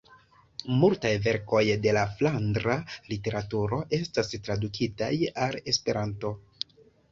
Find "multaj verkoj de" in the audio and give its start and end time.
0.83-1.93